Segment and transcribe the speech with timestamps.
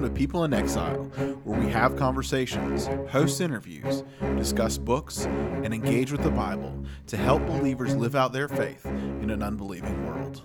[0.00, 1.04] Welcome to People in Exile,
[1.44, 4.02] where we have conversations, host interviews,
[4.38, 6.74] discuss books, and engage with the Bible
[7.08, 10.40] to help believers live out their faith in an unbelieving world.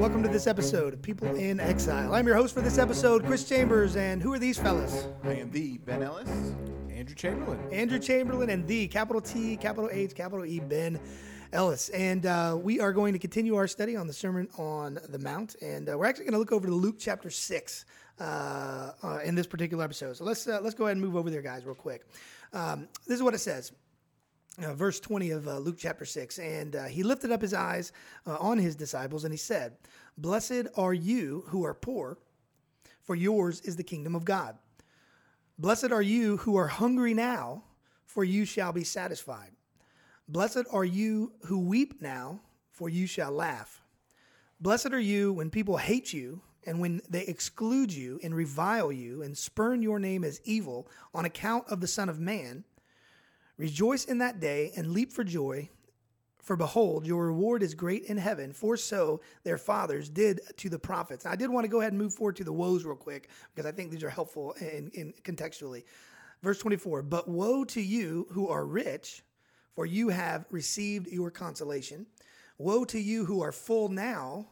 [0.00, 2.12] Welcome to this episode of People in Exile.
[2.12, 5.06] I'm your host for this episode, Chris Chambers, and who are these fellas?
[5.22, 6.28] I am the Ben Ellis.
[6.90, 7.60] Andrew Chamberlain.
[7.70, 10.98] Andrew Chamberlain and the capital T, capital H, capital E, Ben
[11.52, 11.88] Ellis.
[11.90, 15.54] And uh, we are going to continue our study on the Sermon on the Mount.
[15.62, 17.84] And uh, we're actually going to look over to Luke chapter 6
[18.20, 20.14] uh, uh, in this particular episode.
[20.14, 22.04] So let's, uh, let's go ahead and move over there, guys, real quick.
[22.52, 23.72] Um, this is what it says.
[24.62, 26.38] Uh, verse 20 of uh, Luke chapter 6.
[26.38, 27.92] And he lifted up his eyes
[28.26, 29.78] on his disciples and he said,
[30.18, 32.18] Blessed are you who are poor,
[33.00, 34.58] for yours is the kingdom of God.
[35.58, 37.64] Blessed are you who are hungry now,
[38.04, 39.52] for you shall be satisfied.
[40.28, 43.82] Blessed are you who weep now, for you shall laugh.
[44.60, 49.22] Blessed are you when people hate you and when they exclude you and revile you
[49.22, 52.64] and spurn your name as evil on account of the Son of Man.
[53.56, 55.68] Rejoice in that day and leap for joy,
[56.42, 60.78] for behold, your reward is great in heaven, for so their fathers did to the
[60.78, 61.26] prophets.
[61.26, 63.68] I did want to go ahead and move forward to the woes real quick because
[63.68, 65.84] I think these are helpful in, in contextually.
[66.42, 69.22] Verse 24, but woe to you who are rich,
[69.74, 72.06] for you have received your consolation.
[72.56, 74.46] Woe to you who are full now,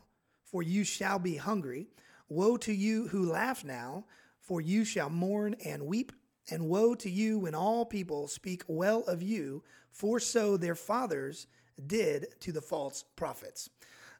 [0.50, 1.88] for you shall be hungry.
[2.28, 4.04] Woe to you who laugh now,
[4.40, 6.12] for you shall mourn and weep.
[6.50, 11.46] And woe to you when all people speak well of you, for so their fathers
[11.86, 13.68] did to the false prophets.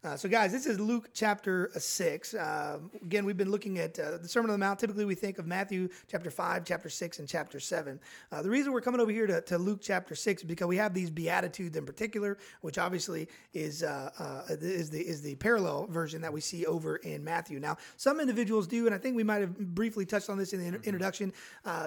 [0.04, 2.32] Uh, so, guys, this is Luke chapter 6.
[2.32, 4.78] Uh, again, we've been looking at uh, the Sermon on the Mount.
[4.78, 7.98] Typically, we think of Matthew chapter 5, chapter 6, and chapter 7.
[8.30, 10.76] Uh, the reason we're coming over here to, to, Luke chapter 6 is because we
[10.76, 15.88] have these Beatitudes in particular, which obviously is, uh, uh, is, the, is the parallel
[15.88, 17.58] version that we see over in Matthew.
[17.58, 20.60] Now, some individuals do, and I think we might have briefly touched on this in
[20.60, 21.32] the in- introduction.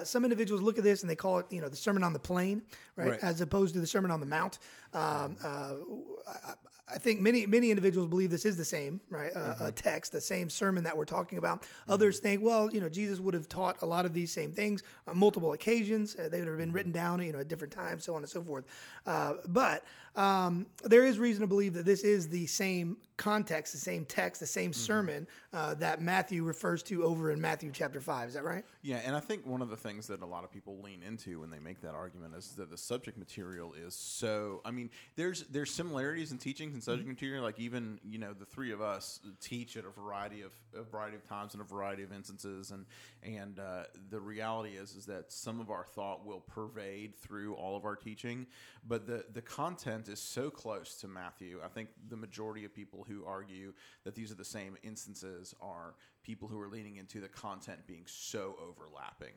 [0.04, 2.18] some individuals look at this and they call it, you know, the Sermon on the
[2.18, 2.60] Plain,
[2.94, 3.24] right, right.
[3.24, 4.58] as opposed to the Sermon on the Mount.
[4.92, 6.52] Um, I,
[6.92, 9.64] I think many many individuals believe this is the same right uh, mm-hmm.
[9.66, 11.62] a text, the same sermon that we're talking about.
[11.62, 11.92] Mm-hmm.
[11.92, 14.82] Others think, well, you know, Jesus would have taught a lot of these same things
[15.06, 16.16] on multiple occasions.
[16.16, 18.30] Uh, they would have been written down, you know, at different times, so on and
[18.30, 18.64] so forth.
[19.06, 23.78] Uh, but um, there is reason to believe that this is the same context, the
[23.78, 24.80] same text, the same mm-hmm.
[24.80, 28.28] sermon uh, that Matthew refers to over in Matthew chapter five.
[28.28, 28.64] Is that right?
[28.82, 31.40] Yeah, and I think one of the things that a lot of people lean into
[31.40, 34.60] when they make that argument is that the subject material is so.
[34.64, 37.14] I mean, there's there's similarities in teachings and subject mm-hmm.
[37.14, 37.44] material.
[37.44, 41.16] Like even you know the three of us teach at a variety of a variety
[41.16, 42.86] of times in a variety of instances, and
[43.22, 47.76] and uh, the reality is is that some of our thought will pervade through all
[47.76, 48.46] of our teaching,
[48.86, 51.60] but the the content is so close to Matthew.
[51.64, 53.72] I think the majority of people who argue
[54.04, 58.04] that these are the same instances are people who are leaning into the content being
[58.06, 59.34] so overlapping.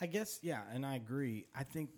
[0.00, 1.46] I guess yeah, and I agree.
[1.54, 1.90] I think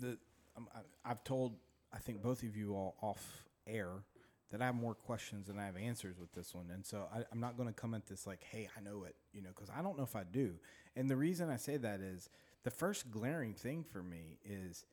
[0.00, 0.18] the
[0.56, 1.56] um, I, I've told
[1.92, 4.04] I think both of you all off air
[4.50, 6.70] that I have more questions than I have answers with this one.
[6.72, 9.14] And so I, am not going to come at this like, hey, I know it,
[9.32, 10.54] you know, because I don't know if I do.
[10.96, 12.30] And the reason I say that is
[12.64, 14.84] the first glaring thing for me is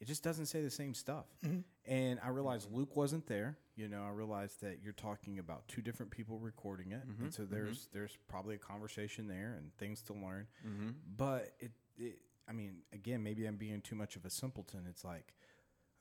[0.00, 1.26] it just doesn't say the same stuff.
[1.44, 1.60] Mm-hmm.
[1.84, 3.58] And I realized Luke wasn't there.
[3.76, 7.24] You know, I realized that you're talking about two different people recording it, mm-hmm.
[7.24, 7.98] and so there's mm-hmm.
[7.98, 10.46] there's probably a conversation there and things to learn.
[10.66, 10.88] Mm-hmm.
[11.16, 12.18] But it, it,
[12.48, 14.86] I mean, again, maybe I'm being too much of a simpleton.
[14.88, 15.34] It's like,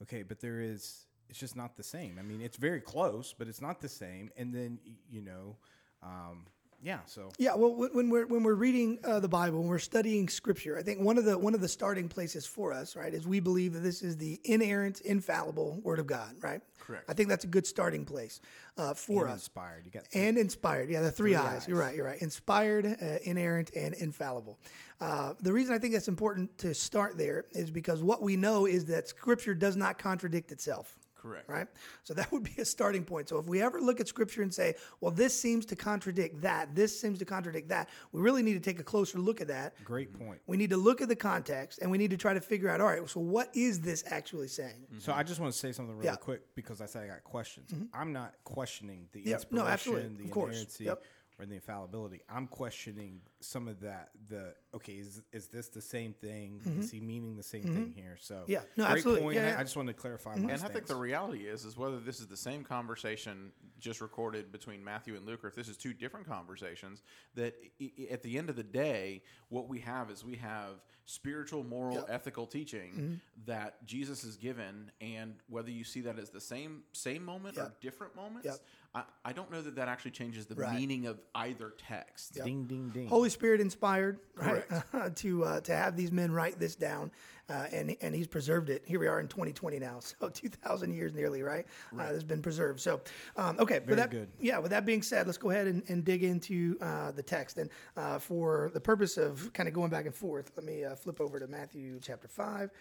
[0.02, 2.18] okay, but there is it's just not the same.
[2.20, 4.32] I mean, it's very close, but it's not the same.
[4.38, 4.80] And then
[5.10, 5.58] you know,
[6.02, 6.46] um,
[6.82, 7.00] yeah.
[7.06, 7.56] So yeah.
[7.56, 11.00] Well, when we're when we're reading uh, the Bible, when we're studying Scripture, I think
[11.00, 13.80] one of the one of the starting places for us, right, is we believe that
[13.80, 16.62] this is the inerrant, infallible Word of God, right?
[16.80, 17.06] Correct.
[17.08, 18.42] I think that's a good starting place
[18.78, 19.42] uh, for and us.
[19.42, 19.86] Inspired.
[19.86, 20.22] You got three.
[20.22, 20.90] and inspired.
[20.90, 21.62] Yeah, the three, three eyes.
[21.62, 21.68] eyes.
[21.68, 21.96] You're right.
[21.96, 22.22] You're right.
[22.22, 24.58] Inspired, uh, inerrant, and infallible.
[25.00, 28.66] Uh, the reason I think that's important to start there is because what we know
[28.66, 30.98] is that Scripture does not contradict itself.
[31.22, 31.50] Correct.
[31.50, 31.68] Right?
[32.04, 33.30] So that would be a starting point.
[33.30, 36.76] So if we ever look at scripture and say, well, this seems to contradict that,
[36.76, 39.74] this seems to contradict that, we really need to take a closer look at that.
[39.84, 40.40] Great point.
[40.48, 42.82] We need to look at the context and we need to try to figure out,
[42.82, 44.86] all right, so what is this actually saying?
[44.86, 45.00] Mm-hmm.
[45.00, 46.16] So I just want to say something really yeah.
[46.16, 47.72] quick because I said I got questions.
[47.72, 47.86] Mm-hmm.
[47.94, 49.40] I'm not questioning the yep.
[49.40, 50.86] inspiration, no, the inerrancy.
[50.86, 51.04] Yep
[51.40, 52.22] or the infallibility.
[52.30, 54.10] I'm questioning some of that.
[54.30, 56.62] The okay, is is this the same thing?
[56.66, 56.82] Mm-hmm.
[56.82, 57.76] Is he meaning the same mm-hmm.
[57.76, 58.18] thing here?
[58.20, 59.24] So yeah, no, great absolutely.
[59.24, 59.36] point.
[59.36, 59.60] Yeah, yeah.
[59.60, 60.32] I just wanted to clarify.
[60.32, 60.50] Mm-hmm.
[60.50, 60.64] and stance.
[60.64, 64.84] I think the reality is is whether this is the same conversation just recorded between
[64.84, 67.02] Matthew and Luke, or if this is two different conversations.
[67.36, 71.64] That I- at the end of the day, what we have is we have spiritual,
[71.64, 72.06] moral, yep.
[72.10, 73.14] ethical teaching mm-hmm.
[73.46, 77.66] that Jesus has given, and whether you see that as the same same moment yep.
[77.66, 78.46] or different moments.
[78.46, 78.60] Yep
[78.94, 80.74] I, I don't know that that actually changes the right.
[80.74, 82.36] meaning of either text.
[82.36, 82.46] Yep.
[82.46, 83.08] Ding, ding, ding.
[83.08, 84.64] Holy Holy Spirit inspired, right?
[85.18, 87.12] to uh, to have these men write this down,
[87.48, 88.82] uh, and and he's preserved it.
[88.88, 91.68] Here we are in 2020 now, so 2,000 years nearly, right?
[91.96, 92.80] Uh, has been preserved.
[92.80, 93.02] So,
[93.38, 94.30] um, okay, with that, good.
[94.40, 94.58] yeah.
[94.58, 97.60] With that being said, let's go ahead and, and dig into uh, the text.
[97.60, 100.96] And uh, for the purpose of kind of going back and forth, let me uh,
[100.96, 102.72] flip over to Matthew chapter five.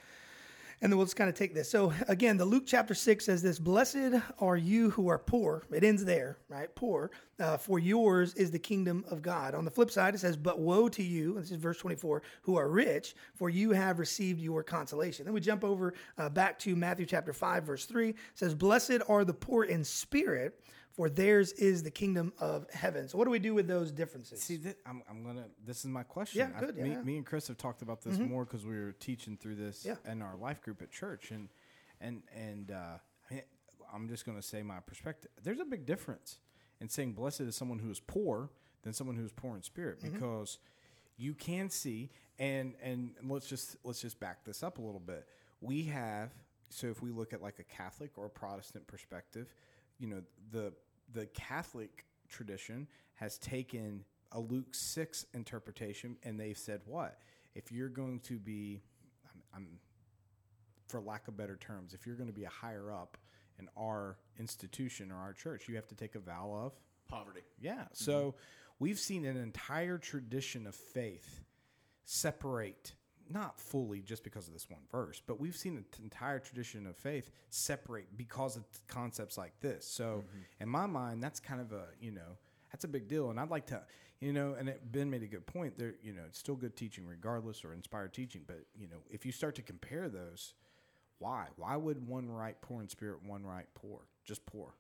[0.81, 1.69] And then we'll just kind of take this.
[1.69, 5.83] So again, the Luke chapter six says this: "Blessed are you who are poor." It
[5.83, 6.73] ends there, right?
[6.77, 7.11] Poor,
[7.41, 9.57] uh, for yours is the kingdom of God.
[9.57, 12.57] On the flip side, it says, "But woe to you." This is verse twenty-four: "Who
[12.57, 16.77] are rich, for you have received your consolation." Then we jump over uh, back to
[16.77, 18.11] Matthew chapter five, verse three.
[18.11, 20.61] It says, "Blessed are the poor in spirit."
[20.99, 23.09] For theirs is the kingdom of heaven.
[23.09, 24.43] So, what do we do with those differences?
[24.43, 25.45] See, that, I'm, I'm gonna.
[25.65, 26.41] This is my question.
[26.41, 26.97] Yeah, good, me, yeah.
[26.97, 27.07] Mm-hmm.
[27.07, 29.95] me and Chris have talked about this more because we were teaching through this Yeah.
[30.11, 31.51] in our life group at church, and
[32.01, 32.99] and and uh,
[33.31, 33.43] I mean,
[33.95, 35.31] I'm just gonna say my perspective.
[35.41, 36.41] There's a big difference
[36.81, 38.51] in saying blessed is someone who is poor
[38.83, 40.15] than someone who is poor in spirit, Mm-hmm.
[40.15, 40.59] because
[41.17, 42.11] you can see
[42.41, 45.27] and and let's just let's just back this up a little bit.
[45.61, 46.31] We have
[46.71, 49.55] so if we look at like a Catholic or a Protestant perspective,
[50.01, 50.73] you know the
[51.13, 57.19] the Catholic tradition has taken a Luke six interpretation and they've said what
[57.55, 58.81] if you're going to be,
[59.35, 59.67] I'm, I'm
[60.87, 63.17] for lack of better terms, if you're going to be a higher up
[63.59, 66.73] in our institution or our church, you have to take a vow of
[67.09, 67.41] Poverty.
[67.61, 67.73] yeah.
[67.73, 67.85] Mm-hmm.
[67.95, 68.35] So
[68.79, 71.43] we've seen an entire tradition of faith
[72.05, 72.93] separate,
[73.33, 76.97] not fully just because of this one verse, but we've seen an entire tradition of
[76.97, 79.87] faith separate because of concepts like this.
[79.87, 80.63] So mm-hmm.
[80.63, 82.37] in my mind, that's kind of a, you know,
[82.73, 83.31] that's a big deal.
[83.31, 83.83] And I'd like to,
[84.21, 86.77] you know, and it, Ben made a good point there, you know, it's still good
[86.77, 88.43] teaching regardless or inspired teaching.
[88.47, 90.55] But, you know, if you start to compare those,
[91.19, 91.47] why?
[91.57, 94.01] Why would one write poor in spirit, one write poor?
[94.25, 94.75] Just poor.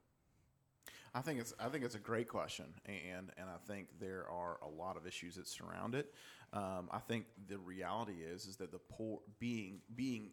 [1.15, 4.59] I think it's I think it's a great question, and and I think there are
[4.63, 6.13] a lot of issues that surround it.
[6.53, 10.31] Um, I think the reality is is that the poor being being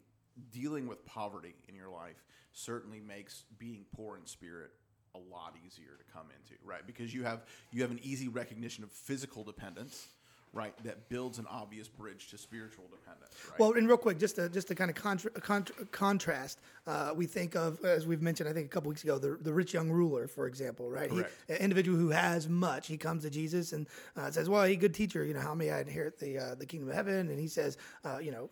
[0.50, 4.70] dealing with poverty in your life certainly makes being poor in spirit
[5.14, 6.86] a lot easier to come into, right?
[6.86, 10.08] Because you have you have an easy recognition of physical dependence,
[10.52, 10.74] right?
[10.84, 13.58] That builds an obvious bridge to spiritual dependence, right?
[13.60, 17.26] Well, and real quick, just to just to kind of contra- contra- contrast, uh, we
[17.26, 19.90] think of as we've mentioned, I think a couple weeks ago, the the rich young
[19.90, 21.10] ruler, for example, right?
[21.10, 24.76] He, an individual who has much, he comes to Jesus and uh, says, "Well, he
[24.76, 27.38] good teacher, you know, how may I inherit the uh, the kingdom of heaven?" And
[27.38, 28.50] he says, uh, "You know."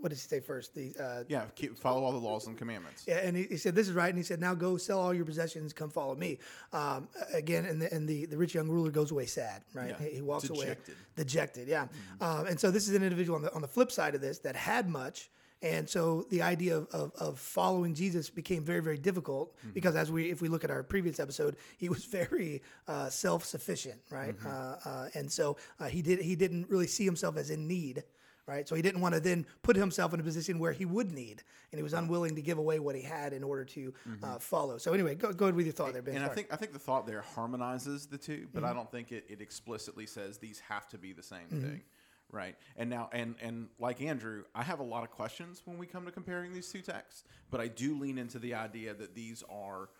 [0.00, 0.74] What does he say first?
[0.74, 3.04] The uh, yeah, keep, follow all the laws and commandments.
[3.06, 5.14] yeah, and he, he said, "This is right." And he said, "Now go sell all
[5.14, 6.38] your possessions, come follow me."
[6.72, 9.96] Um, again, and the, and the, the rich young ruler goes away sad, right?
[9.98, 10.06] Yeah.
[10.08, 10.94] He, he walks away Dejected.
[11.16, 11.68] dejected.
[11.68, 11.86] Yeah,
[12.20, 14.38] um, and so this is an individual on the on the flip side of this
[14.40, 15.30] that had much.
[15.62, 20.10] And so the idea of, of, of following Jesus became very, very difficult because as
[20.10, 24.34] we, if we look at our previous episode, he was very uh, self-sufficient, right?
[24.44, 24.48] Uh,
[24.84, 28.02] uh, and so uh, he did he didn't really see himself as in need,
[28.46, 28.68] right?
[28.68, 31.42] So he didn't want to then put himself in a position where he would need,
[31.70, 34.36] and he was unwilling to give away what he had in order to uh, mm-hmm.
[34.38, 34.78] follow.
[34.78, 36.16] So anyway, go, go ahead with your thought there, Ben.
[36.16, 38.76] And I think I think the thought there harmonizes the two, but I mm-hmm.
[38.76, 41.62] don't think it, it explicitly says these have to be the same mm-hmm.
[41.62, 41.82] thing.
[42.30, 42.56] Right.
[42.76, 46.06] And now and and like Andrew, I have a lot of questions when we come
[46.06, 49.90] to comparing these two texts, but I do lean into the idea that these are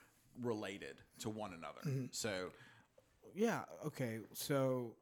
[0.40, 2.08] related to one another.
[2.10, 2.50] So
[3.34, 3.60] Yeah.
[3.86, 4.20] Okay.
[4.32, 4.94] So,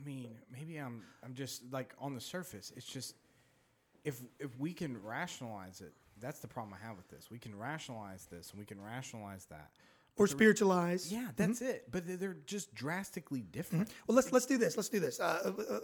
[0.00, 2.72] I mean, maybe I'm I'm just like on the surface.
[2.76, 3.14] It's just
[4.04, 7.30] if if we can rationalize it, that's the problem I have with this.
[7.30, 9.70] We can rationalize this, and we can rationalize that.
[10.20, 11.10] Or spiritualize.
[11.12, 11.86] Yeah, that's it.
[11.90, 13.88] But they're- just drastically different.
[14.06, 14.76] Well, let's let's do this.
[14.76, 15.18] Let's do this.
[15.20, 15.80] Uh, uh, uh,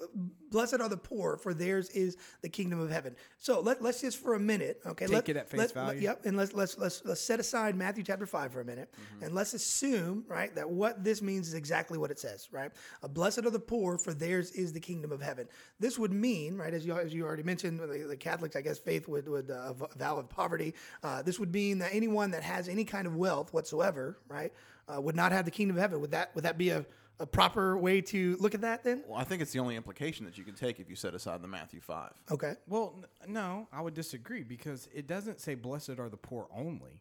[0.50, 3.16] blessed are the poor, for theirs is the kingdom of heaven.
[3.38, 5.06] So let let's just for a minute, okay?
[5.06, 5.94] Take let, it at face let- value.
[5.94, 8.92] let- yep, and let's let's let's let's set aside Matthew chapter five for a minute,
[8.96, 9.24] Mm-hmm.
[9.24, 12.70] and let's assume right that what this means is exactly what it says, right?
[13.02, 15.46] Uh, blessed are the poor, for theirs is the kingdom of heaven.
[15.80, 18.78] This would mean, right, as you as you already mentioned, the, the Catholics, I guess,
[18.78, 20.74] faith would would uh, vow of poverty.
[21.02, 24.52] Uh, this would mean that anyone that has any kind of wealth whatsoever, right,
[24.88, 26.00] uh, would not have the kingdom of heaven.
[26.00, 26.84] Would that would that be a
[27.18, 29.02] a proper way to look at that then?
[29.08, 31.40] well, I think it's the only implication that you can take if you set aside
[31.42, 32.12] the Matthew five.
[32.30, 32.54] Okay.
[32.68, 37.00] Well, n- no, I would disagree because it doesn't say "blessed are the poor" only.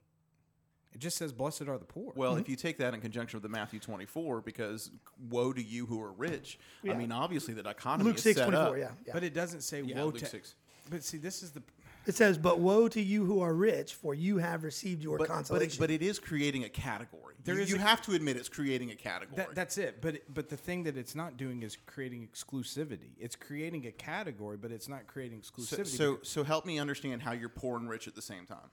[0.94, 3.44] It just says "blessed are the poor." Well, if you take that in conjunction with
[3.44, 4.90] the Matthew 24, because
[5.30, 6.58] woe to you who are rich.
[6.90, 8.70] I mean, obviously the dichotomy Luke is six set twenty up.
[8.70, 8.78] four.
[8.78, 9.12] Yeah, yeah.
[9.14, 10.56] but it doesn't say Yeah, "woe Luke to." 6.
[10.90, 11.62] But see, this is the
[12.06, 15.28] It says, "But woe to you who are rich, for you have received your But,
[15.28, 17.36] but, consolation." it, but it is creating a category.
[17.44, 19.38] There you, is you a- have to admit it's creating a category.
[19.38, 20.02] That, that's it.
[20.02, 23.12] But but the thing that it's not doing is creating exclusivity.
[23.20, 25.88] It's creating a category, but it's not creating exclusivity.
[25.88, 28.70] so, because- so help me understand how you're poor and rich at the same time.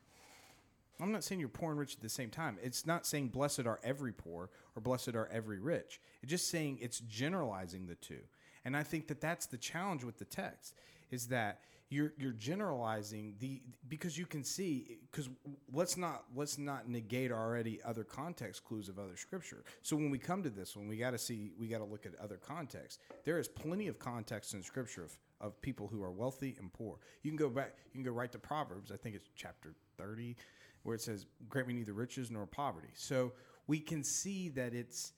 [1.01, 2.59] I'm not saying you're poor and rich at the same time.
[2.63, 6.01] It's not saying blessed are every poor or blessed are every rich.
[6.23, 8.21] It's just saying it's generalizing the two.
[8.65, 10.75] And I think that that's the challenge with the text
[11.11, 11.61] is that
[11.93, 15.29] you're you're generalizing the because you can see because
[15.73, 19.63] let's not let's not negate already other context clues of other scripture.
[19.83, 22.07] So when we come to this one, we got to see we got to look
[22.07, 23.01] at other context.
[23.25, 26.97] There is plenty of context in scripture of, of people who are wealthy and poor.
[27.23, 28.91] You can go back, you can go right to Proverbs.
[28.91, 30.37] I think it's chapter thirty,
[30.85, 33.33] where it says, "Grant me neither riches nor poverty." So
[33.67, 35.13] we can see that it's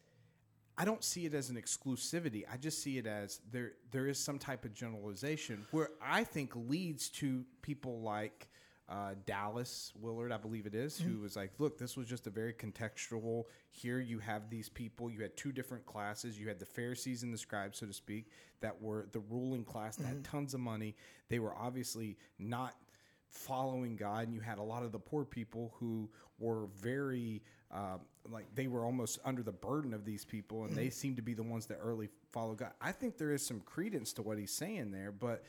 [0.77, 2.45] I don't see it as an exclusivity.
[2.53, 6.53] I just see it as there there is some type of generalization where I think
[6.55, 8.49] leads to people like
[8.89, 12.31] uh, Dallas Willard, I believe it is, who was like, "Look, this was just a
[12.31, 13.45] very contextual.
[13.71, 15.11] Here you have these people.
[15.11, 16.39] You had two different classes.
[16.39, 19.97] You had the Pharisees and the scribes, so to speak, that were the ruling class
[19.97, 20.97] that had tons of money.
[21.31, 22.75] They were obviously not
[23.29, 27.99] following God, and you had a lot of the poor people who were very uh,
[28.31, 30.93] like they were almost under the burden of these people, and they mm.
[30.93, 32.73] seem to be the ones that early followed God.
[32.81, 35.45] I think there is some credence to what he's saying there, but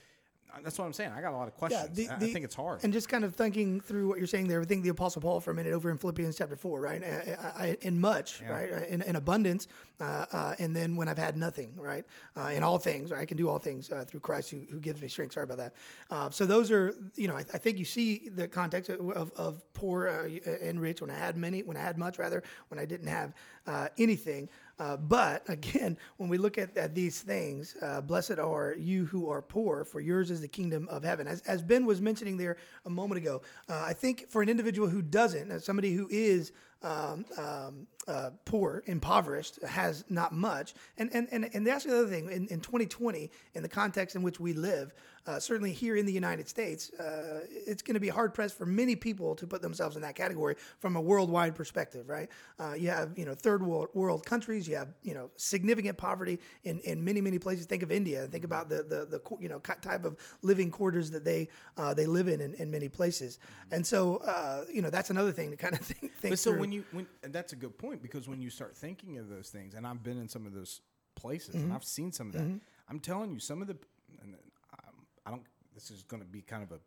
[0.63, 1.11] that's what I'm saying.
[1.11, 1.95] I got a lot of questions.
[2.09, 2.83] I- I think it's hard.
[2.83, 5.41] And just kind of thinking through what you're saying there, I think the Apostle Paul
[5.41, 7.03] for a minute over in Philippians chapter four, right?
[7.03, 8.87] I, I, in much, right?
[8.87, 9.67] In, in abundance,
[9.99, 12.05] uh, uh, and then when I've had nothing, right?
[12.37, 13.21] Uh, in all things, right?
[13.21, 15.33] I can do all things uh, through Christ who, who gives me strength.
[15.33, 15.73] Sorry about that.
[16.09, 19.31] Uh, so those are, you know, I, I think you see the context of, of,
[19.35, 21.01] of poor uh, and rich.
[21.01, 23.33] When I had many, when I had much, rather, when I didn't have
[23.67, 24.47] uh, anything.
[24.79, 29.29] Uh, but again, when we look at, at these things, uh, blessed are you who
[29.29, 31.27] are poor, for yours is the kingdom of heaven.
[31.27, 34.87] As, as Ben was mentioning there a moment ago, uh, I think for an individual
[34.87, 36.51] who doesn't, as somebody who is
[36.83, 40.73] um, um, uh, poor, impoverished, has not much.
[40.97, 42.29] And and and, and that's the other thing.
[42.29, 44.93] In, in 2020, in the context in which we live,
[45.25, 48.67] uh, certainly here in the United States, uh, it's going to be hard pressed for
[48.67, 52.07] many people to put themselves in that category from a worldwide perspective.
[52.07, 52.29] Right?
[52.59, 54.67] Uh, you have you know third world, world countries.
[54.67, 57.65] You have you know significant poverty in, in many many places.
[57.65, 58.27] Think of India.
[58.27, 62.05] Think about the the, the you know type of living quarters that they uh, they
[62.05, 63.39] live in, in in many places.
[63.71, 66.13] And so uh, you know that's another thing to kind of think.
[66.17, 66.61] think But so through.
[66.65, 69.49] When you when and that's a good point because when you start thinking of those
[69.49, 70.81] things, and I've been in some of those
[71.15, 71.75] places and mm-hmm.
[71.75, 72.43] I've seen some of that.
[72.43, 72.57] Mm-hmm.
[72.89, 73.77] I'm telling you, some of the
[74.21, 74.35] and
[74.73, 74.95] um,
[75.25, 75.43] I don't.
[75.73, 76.79] This is going to be kind of a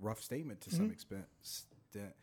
[0.00, 0.92] rough statement to some mm-hmm.
[0.92, 1.24] extent.
[1.40, 2.14] extent.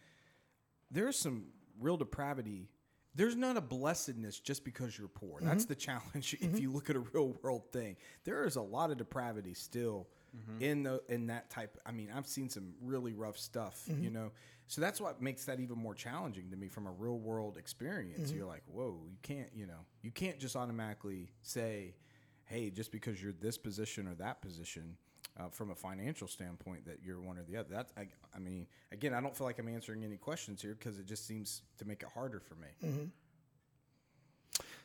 [0.90, 1.48] There's some
[1.80, 2.70] real depravity.
[3.14, 5.40] There's not a blessedness just because you're poor.
[5.42, 6.38] That's the challenge.
[6.40, 10.08] If you look at a real world thing, there is a lot of depravity still
[10.38, 10.62] Mm-hmm.
[10.62, 11.78] in the in that type.
[11.86, 13.84] I mean, I've seen some really rough stuff.
[13.88, 14.14] You mm-hmm.
[14.14, 14.32] know,
[14.68, 18.30] so that's what makes that even more challenging to me from a real world experience.
[18.30, 18.38] Mm-hmm.
[18.38, 19.50] You're like, whoa, you can't.
[19.54, 21.96] You know, you can't just automatically say,
[22.46, 24.98] hey, just because you're this position or that position.
[25.40, 27.70] Uh, from a financial standpoint, that you're one or the other.
[27.70, 30.98] That's, I, I mean, again, I don't feel like I'm answering any questions here because
[30.98, 32.70] it just seems to make it harder for me.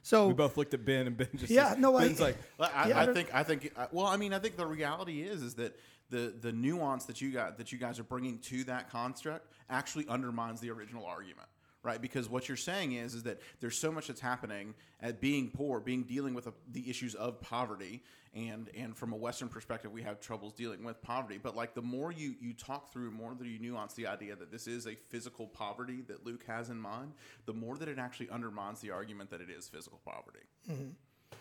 [0.03, 2.37] So We both looked at Ben, and Ben just Yeah, says- no, I- Ben's like,
[2.61, 5.43] I, Yeah, I I think I think well, I mean, I think the reality is
[5.43, 5.79] is that
[6.11, 10.07] the the nuance that you got that you guys are bringing to that construct actually
[10.09, 11.49] undermines the original argument,
[11.83, 12.01] right?
[12.01, 15.81] Because what you're saying is is that there's so much that's happening at being poor,
[15.81, 18.03] being dealing with the the issues of poverty,
[18.35, 21.39] and and from a Western perspective, we have troubles dealing with poverty.
[21.43, 24.51] But like the more you you talk through, more that you nuance the idea that
[24.51, 27.13] this is a physical poverty that Luke has in mind,
[27.47, 30.47] the more that it actually undermines the argument that it is physical poverty.
[30.71, 30.91] Mm-hmm.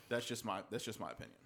[0.10, 1.38] That's just my that's just my opinion.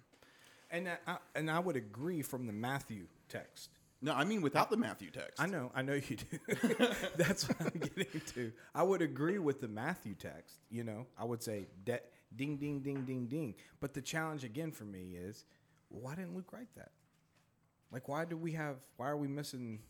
[0.70, 3.70] and I, and I would agree from the Matthew text.
[4.02, 5.40] No, I mean without the Matthew text.
[5.40, 6.38] I know, I know you do.
[7.16, 8.52] That's what I'm getting to.
[8.74, 10.56] I would agree with the Matthew text.
[10.70, 13.54] You know, I would say that ding, ding, ding, ding, ding.
[13.80, 15.44] But the challenge again for me is,
[15.88, 16.90] why didn't Luke write that?
[17.90, 18.76] Like, why do we have?
[18.96, 19.80] Why are we missing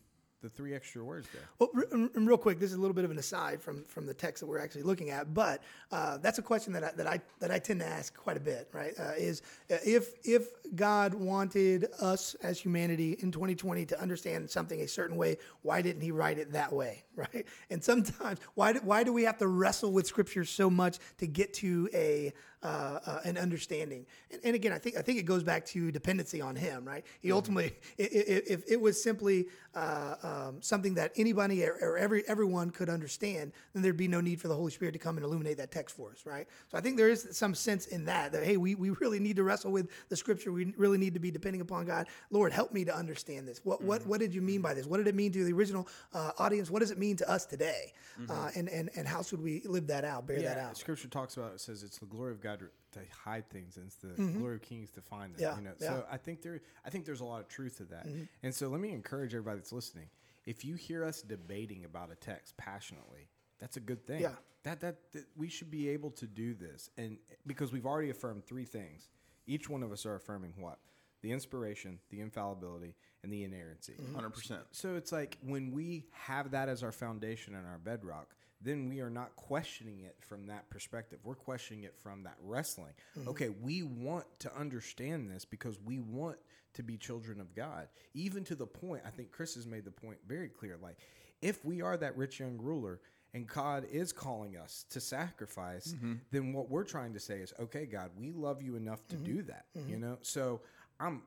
[0.46, 1.42] the three extra words there?
[1.58, 4.40] Well, real quick, this is a little bit of an aside from from the text
[4.40, 7.50] that we're actually looking at, but uh, that's a question that I, that I that
[7.50, 8.68] I tend to ask quite a bit.
[8.72, 8.92] Right?
[8.98, 14.80] Uh, is uh, if if God wanted us as humanity in 2020 to understand something
[14.80, 17.02] a certain way, why didn't He write it that way?
[17.16, 17.46] Right?
[17.70, 21.26] And sometimes, why do, why do we have to wrestle with Scripture so much to
[21.26, 22.30] get to a
[22.66, 24.04] uh, uh, an understanding.
[24.32, 27.04] And, and again, I think I think it goes back to dependency on Him, right?
[27.20, 31.98] He ultimately, i- i- if it was simply uh, um, something that anybody or, or
[31.98, 35.16] every everyone could understand, then there'd be no need for the Holy Spirit to come
[35.16, 36.46] and illuminate that text for us, right?
[36.68, 39.36] So I think there is some sense in that that hey, we we really need
[39.36, 40.50] to wrestle with the Scripture.
[40.52, 42.06] We really need to be depending upon God.
[42.30, 43.60] Lord, help me to understand this.
[43.64, 44.86] What what what did you mean by this?
[44.86, 46.70] What did it mean to the original uh, audience?
[46.70, 47.92] What does it mean to us today?
[48.30, 50.76] Uh, and and and how should we live that out, bear that out?
[50.78, 53.96] Scripture talks about it says it's the glory of God to hide things, and it's
[53.96, 54.38] the mm-hmm.
[54.38, 55.40] glory of kings to find them.
[55.40, 55.88] Yeah, you know, yeah.
[55.88, 58.06] so I think there, I think there's a lot of truth to that.
[58.06, 58.22] Mm-hmm.
[58.42, 60.06] And so let me encourage everybody that's listening:
[60.44, 63.28] if you hear us debating about a text passionately,
[63.60, 64.22] that's a good thing.
[64.22, 64.32] Yeah.
[64.64, 68.44] that, that that we should be able to do this, and because we've already affirmed
[68.44, 69.08] three things:
[69.46, 70.78] Each one of us are affirming what?
[71.22, 73.94] The inspiration, the infallibility, and the inerrancy.
[74.00, 74.14] Mm-hmm.
[74.14, 74.60] Hundred percent.
[74.70, 78.28] So it's like when we have that as our foundation and our bedrock,
[78.66, 81.18] then we are not questioning it from that perspective.
[81.22, 82.94] We're questioning it from that wrestling.
[83.18, 83.28] Mm-hmm.
[83.28, 86.36] Okay, we want to understand this because we want
[86.74, 87.88] to be children of God.
[88.14, 90.76] Even to the point, I think Chris has made the point very clear.
[90.82, 90.98] Like,
[91.40, 93.00] if we are that rich young ruler
[93.32, 96.14] and God is calling us to sacrifice, mm-hmm.
[96.30, 99.36] then what we're trying to say is, okay, God, we love you enough to mm-hmm.
[99.36, 99.66] do that.
[99.88, 100.18] You know?
[100.22, 100.60] So
[100.98, 101.22] I'm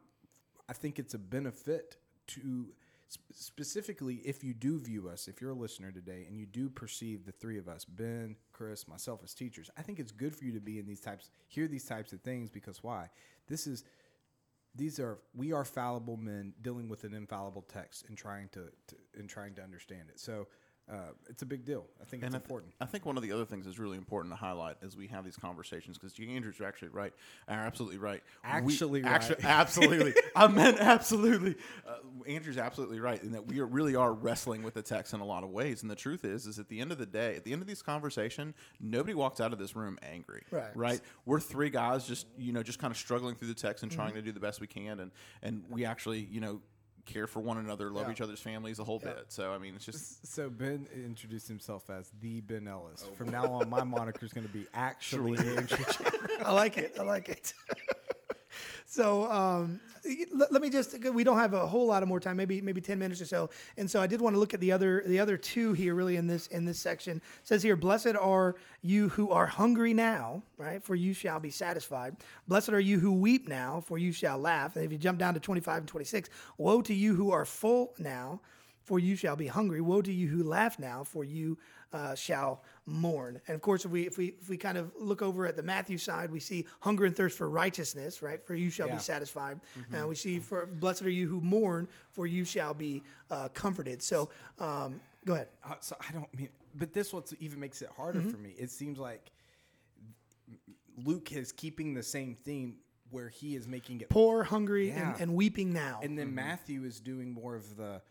[0.70, 2.68] I think it's a benefit to
[3.32, 7.26] specifically if you do view us, if you're a listener today and you do perceive
[7.26, 10.54] the three of us, Ben, Chris, myself as teachers, I think it's good for you
[10.54, 13.10] to be in these types, hear these types of things because why?
[13.48, 13.84] This is
[14.76, 18.96] these are we are fallible men dealing with an infallible text and trying to, to
[19.18, 20.20] and trying to understand it.
[20.20, 20.48] So
[20.92, 20.96] uh,
[21.30, 21.86] it's a big deal.
[22.02, 22.74] I think it's And I, th- important.
[22.82, 25.24] I think one of the other things that's really important to highlight as we have
[25.24, 27.14] these conversations, because Andrew's are actually right,
[27.48, 28.24] are absolutely right.
[28.64, 29.12] We- Actually right.
[29.12, 30.14] actu- absolutely.
[30.36, 31.56] I meant absolutely.
[31.88, 31.96] Uh,
[32.28, 35.26] Andrew's absolutely right in that we are, really are wrestling with the text in a
[35.26, 35.82] lot of ways.
[35.84, 37.68] And the truth is, is at the end of the day, at the end of
[37.68, 40.44] this conversation, nobody walks out of this room angry.
[40.52, 40.76] Right.
[40.76, 41.02] Right.
[41.26, 44.00] We're three guys just you know just kind of struggling through the text and Mm-hmm.
[44.02, 45.12] trying to do the best we can, and
[45.44, 46.62] and we actually you know
[47.14, 48.12] care for one another, love Yeah.
[48.14, 49.26] each other's families a whole bit.
[49.30, 53.06] So I mean, it's just So Ben introduced himself as the Ben Ellis.
[53.08, 53.14] Oh.
[53.16, 55.38] From now on, my moniker is going to be actually
[56.46, 56.96] I like it.
[57.00, 57.54] I like it.
[58.92, 59.80] So um,
[60.34, 62.82] let, let me just we don't have a whole lot of more time maybe maybe
[62.82, 63.52] 10 minutes or so.
[63.78, 66.16] And so i did want to look at the other the other two here really
[66.16, 67.18] in this in this section.
[67.18, 70.84] It says here blessed are you who are hungry now right?
[70.84, 72.16] For you shall be satisfied.
[72.48, 74.76] Blessed are you who weep now for you shall laugh.
[74.76, 77.94] And if you jump down to 25 and 26 woe to you who are full
[78.00, 78.42] now
[78.90, 79.82] for you shall be hungry.
[79.82, 81.60] Woe to you who laugh now, for you
[81.94, 83.40] uh, shall mourn.
[83.48, 85.62] And of course, if we if we if we kind of look over at the
[85.62, 88.44] Matthew side, we see hunger and thirst for righteousness, right?
[88.44, 88.96] For you shall Yeah.
[88.96, 89.60] be satisfied.
[89.94, 94.02] And we see for blessed are you who mourn, for you shall be uh, comforted.
[94.02, 95.50] So, um, go ahead.
[95.64, 98.56] Uh, so I don't mean, but this what even makes it harder for me.
[98.58, 99.32] It seems like
[101.06, 102.78] Luke is keeping the same theme
[103.12, 105.12] where he is making it Poor, hungry, Yeah.
[105.14, 106.00] and, and weeping now.
[106.02, 108.02] And then Matthew is doing more of the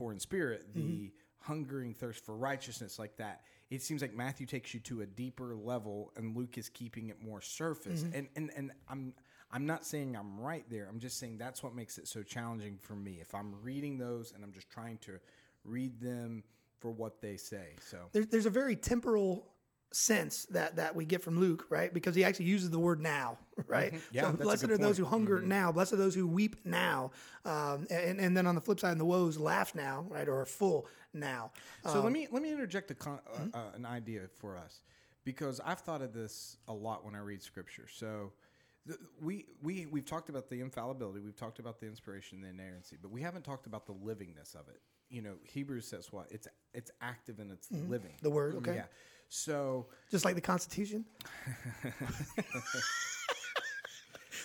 [0.00, 1.06] poor in spirit, the mm-hmm.
[1.40, 3.42] hungering thirst for righteousness, like that.
[3.68, 7.22] It seems like Matthew takes you to a deeper level, and Luke is keeping it
[7.22, 8.02] more surface.
[8.02, 8.16] Mm-hmm.
[8.16, 9.12] And and and I'm
[9.52, 10.88] I'm not saying I'm right there.
[10.90, 13.18] I'm just saying that's what makes it so challenging for me.
[13.20, 15.18] If I'm reading those and I'm just trying to
[15.64, 16.44] read them
[16.78, 17.76] for what they say.
[17.80, 19.46] So there's there's a very temporal
[19.92, 21.92] sense that that we get from Luke, right?
[21.92, 23.92] Because he actually uses the word now, right?
[23.92, 24.14] Mm-hmm.
[24.16, 24.96] Yeah, so blessed are those point.
[24.98, 25.48] who hunger Mm-hmm.
[25.48, 25.72] now.
[25.72, 27.10] Blessed are those who weep now.
[27.44, 30.28] Um, and and then on the flip side, the woes, laugh now, right?
[30.28, 31.50] Or are full now.
[31.84, 33.56] So Um, let me let me interject a con- uh, mm-hmm.
[33.56, 34.82] uh, an idea for us
[35.24, 37.86] because I've thought of this a lot when I read scripture.
[37.92, 38.32] So
[38.86, 42.96] the, we we we've talked about the infallibility, we've talked about the inspiration, the inerrancy,
[43.00, 44.80] but we haven't talked about the livingness of it.
[45.08, 46.28] You know, Hebrews says what?
[46.30, 48.12] It's it's active and it's living.
[48.12, 48.22] Mm-hmm.
[48.22, 48.74] The word, okay.
[48.76, 48.84] Yeah.
[49.32, 51.04] So just like the Constitution.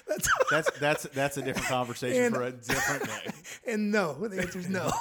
[0.08, 3.32] That's That's that's that's a different conversation And- for a different day.
[3.68, 4.14] and no.
[4.14, 4.92] The answer is no.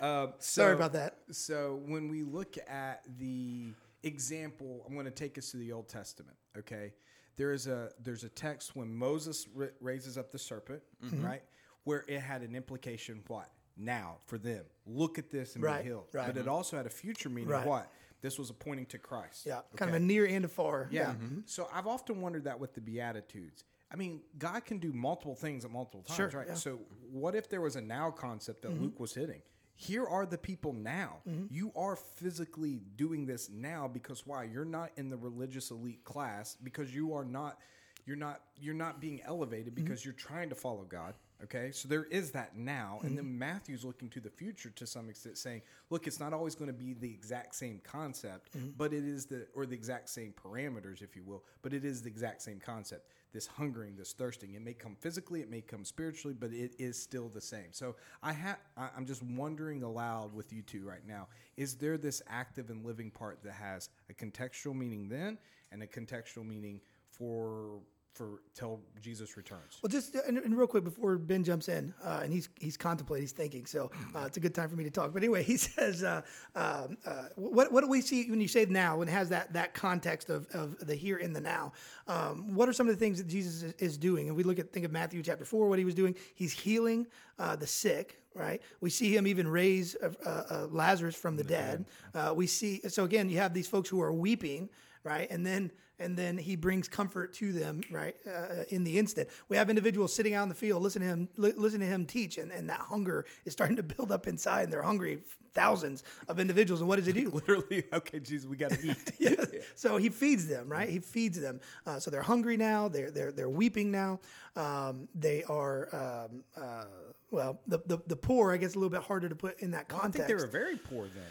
[0.00, 1.18] Uh, Sorry about that.
[1.30, 5.88] So when we look at the example, I'm going to take us to the Old
[5.88, 6.36] Testament.
[6.58, 6.92] Okay,
[7.36, 11.24] there is a there's a text when Moses ra- raises up the serpent, Mm-hmm.
[11.24, 11.42] right,
[11.84, 13.22] where it had an implication.
[13.28, 14.64] What now for them?
[14.86, 16.06] Look at this and Right, be healed.
[16.12, 16.26] right.
[16.26, 17.50] But it also had a future meaning.
[17.50, 17.66] Right.
[17.66, 17.88] What
[18.24, 19.44] this was pointing to Christ.
[19.46, 20.88] Yeah, kind of a near and a far.
[20.90, 21.12] Yeah.
[21.44, 23.64] So I've often wondered that with the Beatitudes.
[23.92, 26.46] I mean, God can do multiple things at multiple times, Sure, right?
[26.48, 26.54] yeah.
[26.54, 26.58] Mm-hmm.
[26.58, 26.80] So
[27.12, 29.42] what if there was a now concept that Luke was hitting?
[29.76, 31.18] Here are the people now.
[31.50, 34.44] You are physically doing this now because why?
[34.44, 37.58] You're not in the religious elite class because you are not
[38.06, 39.84] you're not you're not being elevated Mm-hmm.
[39.84, 41.14] because you're trying to follow God.
[41.42, 43.16] Okay, so there is that now, and Mm-hmm.
[43.16, 46.68] then Matthew's looking to the future to some extent, saying, "Look, it's not always going
[46.68, 48.70] to be the exact same concept, Mm-hmm.
[48.76, 52.02] but it is the or the exact same parameters, if you will, but it is
[52.02, 53.10] the exact same concept.
[53.32, 56.96] This hungering, this thirsting, it may come physically, it may come spiritually, but it is
[57.02, 57.72] still the same.
[57.72, 62.22] So I have, I'm just wondering aloud with you two right now: Is there this
[62.28, 65.36] active and living part that has a contextual meaning then,
[65.72, 67.80] and a contextual meaning for
[68.14, 69.78] for till Jesus returns?
[69.82, 73.24] Well, just and, and real quick before Ben jumps in, uh, and he's he's contemplating,
[73.24, 75.12] he's thinking, so uh, it's a good time for me to talk.
[75.12, 76.22] But anyway, he says, uh,
[76.54, 79.52] um, uh, what what do we see when you say now and it has that
[79.52, 81.72] that context of, of the here and the now?
[82.06, 84.28] Um, what are some of the things that Jesus is, is doing?
[84.28, 86.14] And we look at think of Matthew chapter four, what he was doing.
[86.34, 87.06] He's healing
[87.38, 88.20] uh, the sick.
[88.36, 91.84] Right, we see him even raise uh, Lazarus from the dead.
[92.12, 94.68] Uh, we see so again, you have these folks who are weeping,
[95.04, 95.30] right?
[95.30, 98.16] And then and then he brings comfort to them, right?
[98.26, 101.28] Uh, in the instant, we have individuals sitting out in the field, listening to him,
[101.36, 104.62] li- listening to him teach, and, and that hunger is starting to build up inside,
[104.64, 105.20] and they're hungry.
[105.54, 107.30] Thousands of individuals, and what does he do?
[107.32, 108.96] Literally, okay, Jesus, we got to eat.
[109.20, 109.36] yeah.
[109.76, 110.88] So he feeds them, right?
[110.88, 111.60] He feeds them.
[111.86, 112.88] Uh, so they're hungry now.
[112.88, 114.18] They're they're they're weeping now.
[114.56, 116.84] Um, they are um, uh,
[117.30, 118.52] well, the, the the poor.
[118.52, 120.16] I guess a little bit harder to put in that I context.
[120.16, 121.22] think they were very poor then.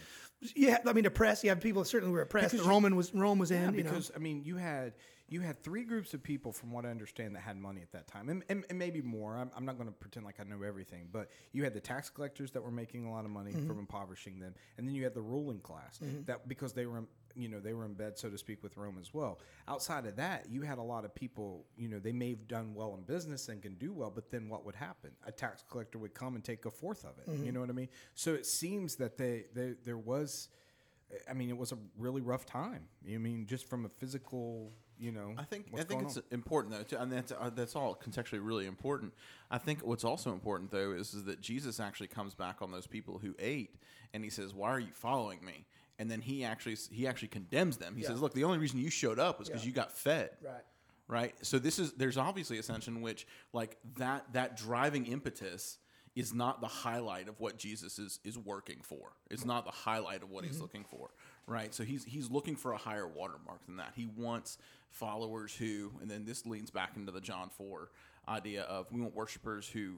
[0.55, 1.43] Yeah, I mean, oppressed.
[1.43, 2.51] You have people that certainly were oppressed.
[2.51, 3.61] Because The Roman was Rome was in.
[3.61, 3.89] Yeah, you know.
[3.91, 4.93] because I mean, you had
[5.29, 8.07] you had three groups of people, from what I understand, that had money at that
[8.07, 9.35] time, and, and, and maybe more.
[9.35, 12.09] I'm, I'm not going to pretend like I know everything, but you had the tax
[12.09, 13.67] collectors that were making a lot of money Mm-hmm.
[13.67, 17.03] from impoverishing them, and then you had the ruling class that because they were
[17.35, 19.39] you know they were in bed, so to speak, with Rome as well.
[19.67, 21.65] Outside of that, you had a lot of people.
[21.77, 24.49] You know, they may have done well in business and can do well, but then
[24.49, 25.11] what would happen?
[25.25, 27.29] A tax collector would come and take a fourth of it.
[27.29, 27.45] Mm-hmm.
[27.45, 27.89] You know what I mean?
[28.15, 30.49] So it seems that they, they there was.
[31.29, 32.87] I mean, it was a really rough time.
[33.07, 35.35] I mean, just from a physical, you know.
[35.37, 36.23] I think I think it's on.
[36.31, 39.13] important though, too, and that's uh, that's all contextually really important.
[39.51, 42.87] I think what's also important though is, is that Jesus actually comes back on those
[42.87, 43.75] people who ate,
[44.13, 45.65] and he says, "Why are you following me?"
[45.99, 47.95] And then he actually he actually condemns them.
[47.95, 48.09] He Yeah.
[48.09, 49.67] says, "Look, the only reason you showed up was because Yeah.
[49.69, 50.63] you got fed." right.
[51.07, 55.77] right so this is there's obviously a sense in which like that that driving impetus
[56.15, 60.23] is not the highlight of what jesus is is working for it's not the highlight
[60.23, 60.61] of what he's mm-hmm.
[60.61, 61.09] looking for
[61.45, 64.57] right so he's he's looking for a higher watermark than that he wants
[64.91, 67.89] followers who and then this leans back into the john 4
[68.29, 69.95] idea of we want worshipers who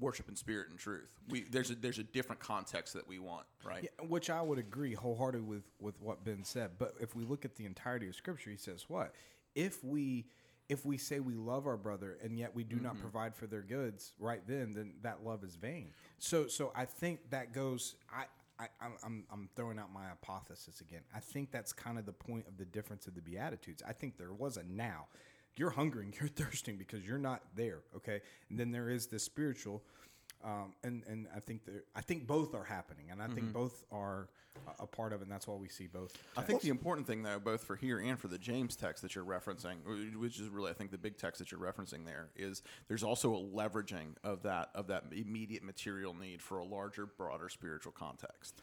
[0.00, 3.46] worship in spirit and truth we there's a there's a different context that we want
[3.64, 6.72] right Yeah, which I would agree wholeheartedly with with what Ben said.
[6.78, 9.14] But if we look at the entirety of Scripture, he says what
[9.54, 10.26] if we
[10.68, 13.02] if we say we love our brother and yet we do not mm-hmm.
[13.02, 15.90] provide for their goods right then, then that love is vain.
[16.18, 17.96] So so I think that goes.
[18.12, 18.24] I.
[18.56, 18.68] I,
[19.04, 21.00] I'm, I'm throwing out my hypothesis again.
[21.12, 23.82] I think that's kind of the point of the difference of the Beatitudes.
[23.84, 25.08] I think there was a now.
[25.56, 28.20] You're hungering, you're thirsting because you're not there, okay?
[28.50, 29.82] And then there is the spiritual,
[30.44, 33.84] um, and and I think there, I think both are happening, and I think both
[33.90, 34.28] are
[34.66, 35.24] a, a part of it.
[35.24, 36.12] and That's why we see both.
[36.36, 39.14] I think the important thing, though, both for here and for the James text that
[39.14, 39.76] you're referencing,
[40.16, 43.34] which is really, I think, the big text that you're referencing there, is there's also
[43.34, 48.60] a leveraging of that of that immediate material need for a larger, broader spiritual context.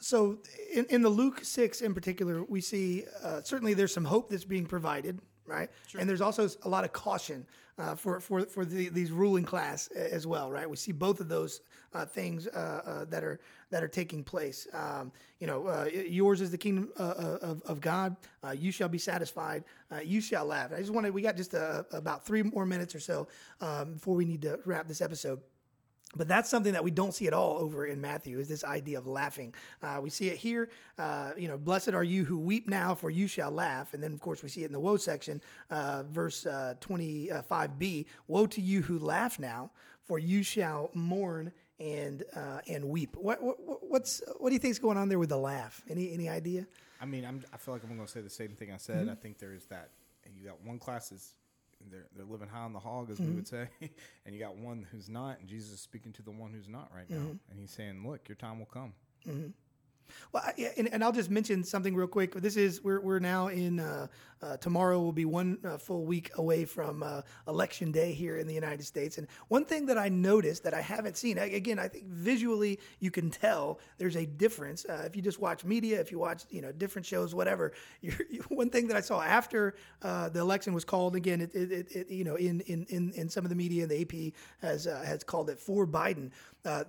[0.00, 0.38] so
[0.72, 4.44] in, in the Luke 6 in particular, we see uh, certainly there's some hope that's
[4.44, 5.70] being provided, right?
[5.98, 7.46] And there's also a lot of caution
[7.78, 10.68] uh, for, for, for the, these ruling class as well, right?
[10.68, 11.60] We see both of those
[11.94, 14.66] uh, things uh, uh, that are that are taking place.
[14.72, 18.16] Um, you know, uh, yours is the kingdom uh, of, of God.
[18.42, 19.64] Uh, you shall be satisfied.
[19.92, 20.72] Uh, you shall laugh.
[20.72, 23.28] I just wanted, we got just uh about three more minutes or so
[23.60, 25.40] um, before we need to wrap this episode.
[26.16, 28.96] But that's something that we don't see at all over in Matthew is this idea
[28.98, 29.54] of laughing.
[29.82, 30.70] Uh, we see it here.
[30.98, 33.92] Uh, you know, blessed are you who weep now, for you shall laugh.
[33.92, 38.06] And then, of course, we see it in the woe section, uh, verse uh, 25b.
[38.26, 39.70] Woe to you who laugh now,
[40.02, 43.14] for you shall mourn and uh, and weep.
[43.16, 45.82] What, what what's what do you think's going on there with the laugh?
[45.88, 46.66] Any any idea?
[47.00, 49.08] I mean, I'm, I feel like I'm going to say the same thing I said.
[49.08, 49.90] I think there is that.
[50.24, 51.34] And you got one class is
[51.90, 53.84] they're they're living high on the hog, as we would mm-hmm.
[53.84, 53.90] say,
[54.26, 55.40] and you got one who's not.
[55.40, 57.50] And Jesus is speaking to the one who's not right now, mm-hmm.
[57.50, 58.92] and he's saying, "Look, your time will come."
[59.26, 59.48] Mm-hmm.
[60.32, 60.42] Well,
[60.76, 62.34] and, and I'll just mention something real quick.
[62.34, 64.08] This is we're we're now in uh,
[64.42, 68.46] uh, tomorrow will be one uh, full week away from uh, election day here in
[68.46, 69.18] the United States.
[69.18, 73.10] And one thing that I noticed that I haven't seen again, I think visually you
[73.10, 74.84] can tell there's a difference.
[74.84, 77.72] Uh, if you just watch media, if you watch you know different shows, whatever.
[78.30, 81.90] You, one thing that I saw after uh, the election was called again, it, it,
[81.90, 85.24] it, you know in, in in in some of the media, the AP has has
[85.24, 86.30] called it for Biden.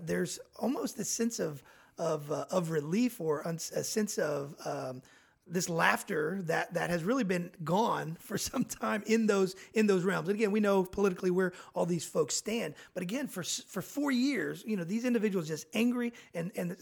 [0.06, 1.64] There's almost a sense of
[2.00, 5.02] of uh, of relief or uns- a sense of um,
[5.50, 10.04] this laughter that that has really been gone for some time in those in those
[10.04, 10.30] realms.
[10.30, 14.12] And again, we know politically where all these folks stand, but again, for for four
[14.12, 16.76] years, you know, these individuals just angry and and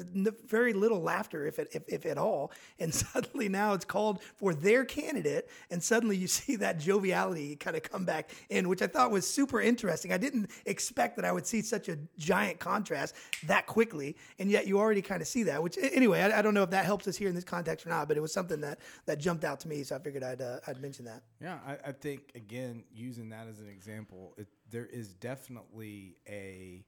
[0.48, 2.52] very little laughter, if it, if, if at all.
[2.80, 7.76] And suddenly now it's called for their candidate, and suddenly you see that joviality kind
[7.76, 10.12] of come back in, which I thought was super interesting.
[10.12, 14.68] I didn't expect that I would see such a giant contrast that quickly, and yet
[14.68, 15.62] you already kind of see that.
[15.62, 17.90] Which anyway, I, I don't know if that helps us here in this context or
[17.90, 20.42] not, but it was something that that jumped out to me, so I figured I'd
[20.42, 21.24] uh, I'd mention that.
[21.42, 26.84] Yeah, I, I think again using that as an example, it, there is definitely a,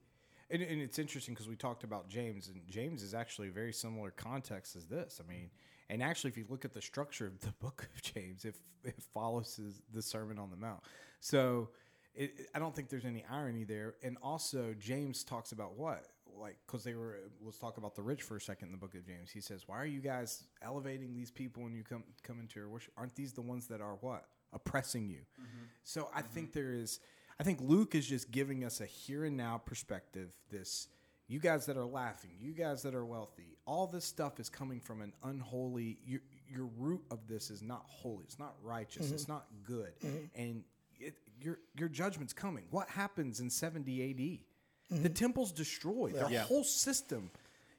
[0.49, 3.73] and, and it's interesting because we talked about James, and James is actually a very
[3.73, 5.21] similar context as this.
[5.23, 5.49] I mean,
[5.89, 9.01] and actually, if you look at the structure of the book of James, it, it
[9.13, 9.59] follows
[9.93, 10.81] the Sermon on the Mount.
[11.19, 11.69] So
[12.15, 13.95] it, I don't think there's any irony there.
[14.03, 16.05] And also, James talks about what
[16.39, 18.95] like because they were let's talk about the rich for a second in the book
[18.95, 19.31] of James.
[19.31, 22.69] He says, "Why are you guys elevating these people when you come come into your
[22.69, 22.93] worship?
[22.97, 25.65] Aren't these the ones that are what oppressing you?" Mm-hmm.
[25.83, 26.59] So I think mm-hmm.
[26.59, 26.99] there is.
[27.39, 30.29] I think Luke is just giving us a here and now perspective.
[30.49, 30.87] This
[31.27, 34.79] you guys that are laughing, you guys that are wealthy, all this stuff is coming
[34.79, 35.99] from an unholy.
[36.03, 38.23] Your, your root of this is not holy.
[38.23, 39.11] It's not righteous.
[39.11, 39.33] It's mm-hmm.
[39.33, 39.91] not good,
[40.35, 40.63] and
[40.99, 42.65] it, your your judgment's coming.
[42.71, 44.43] What happens in seventy A.D.?
[44.89, 46.15] The temple's destroyed.
[46.15, 46.43] Their Yeah.
[46.43, 47.31] whole system.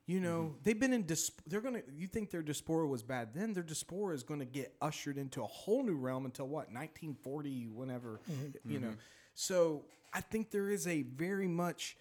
[0.07, 0.59] You know, mm-hmm.
[0.65, 4.13] they've been in dis- they're gonna you think their diaspora was bad then their diaspora
[4.13, 8.71] is gonna get ushered into a whole new realm until what, nineteen forty, whenever mm-hmm.
[8.71, 8.89] you know.
[8.89, 8.97] Mm-hmm.
[9.35, 11.97] So I think there is a very much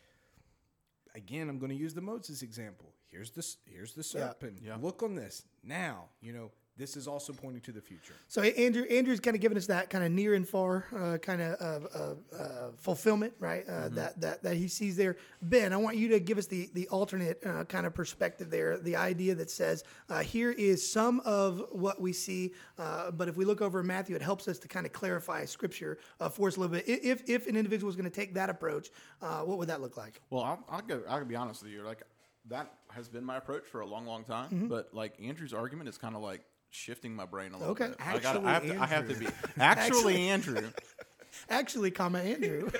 [1.13, 2.93] again, I'm gonna use the Moses example.
[3.11, 4.59] Here's this here's the serpent.
[4.63, 4.77] Yeah.
[4.81, 5.43] Look on this.
[5.63, 8.13] Now, you know, this is also pointing to the future.
[8.29, 11.41] So Andrew, Andrew's kind of giving us that kind of near and far uh, kind
[11.41, 13.65] of uh, uh, fulfillment, right?
[13.67, 13.95] Uh, Mm-hmm.
[13.95, 15.15] That that that he sees there.
[15.41, 18.77] Ben, I want you to give us the the alternate uh, kind of perspective there.
[18.77, 23.35] The idea that says uh, here is some of what we see, uh, but if
[23.35, 26.57] we look over Matthew, it helps us to kind of clarify Scripture uh, for us
[26.57, 26.87] a little bit.
[26.87, 28.89] If if an individual is going to take that approach,
[29.21, 30.21] uh, what would that look like?
[30.29, 31.01] Well, I'll, I'll go.
[31.09, 31.83] I'll be honest with you.
[31.83, 32.03] Like
[32.49, 34.49] that has been my approach for a long, long time.
[34.49, 34.67] Mm-hmm.
[34.67, 37.87] But like Andrew's argument is kind of like shifting my brain a little Okay.
[37.87, 37.97] bit.
[37.99, 39.25] I, gotta, I, have to, I have to be
[39.59, 40.69] Actually, actually Andrew.
[41.49, 42.69] Actually, comma Andrew.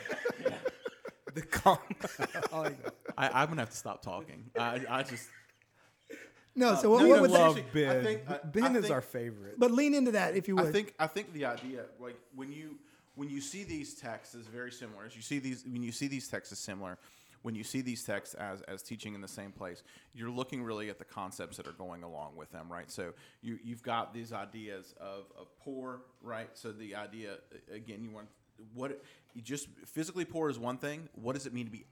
[1.36, 1.80] The comma.
[2.52, 2.96] I like that.
[3.16, 4.46] I, I'm gonna have to stop talking.
[4.58, 5.28] I, I just
[6.56, 7.62] no, uh, so what, no, what would love- that?
[7.66, 7.98] love Ben.
[7.98, 9.60] I think- I- ben I is think- our favorite.
[9.60, 10.66] But lean into that if you would.
[10.66, 12.80] I think I think the idea, like when you
[13.14, 16.08] when you see these texts is very similar, as you see these when you see
[16.08, 16.98] these texts as similar,
[17.42, 20.90] when you see these texts as as teaching in the same place, you're looking really
[20.90, 22.90] at the concepts that are going along with them, right?
[22.90, 26.50] So you you've got these ideas of of poor, right?
[26.54, 27.38] So the idea
[27.74, 28.28] again, you want
[28.74, 29.02] what
[29.34, 31.10] you just physically poor is one thing.
[31.16, 31.86] What does it mean to be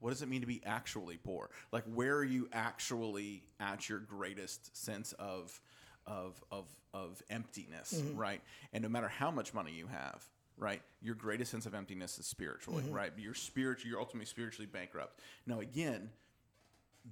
[0.00, 1.48] what does it mean to be actually poor?
[1.72, 5.58] Like, where are you actually at your greatest sense of
[6.06, 8.18] of of of emptiness, mm-hmm.
[8.18, 8.42] right?
[8.74, 10.22] And no matter how much money you have,
[10.56, 13.12] right, your greatest sense of emptiness is spiritually, right?
[13.16, 13.90] You're spiritual.
[13.90, 15.20] You're ultimately spiritually bankrupt.
[15.46, 16.10] Now, again,